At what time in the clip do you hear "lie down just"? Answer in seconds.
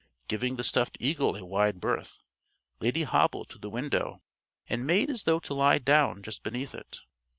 5.53-6.41